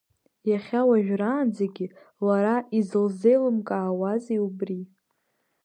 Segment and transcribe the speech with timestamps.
[0.49, 1.87] Иахьа уажәраанӡагьы
[2.25, 4.79] лара изылзеилымкаауази убри?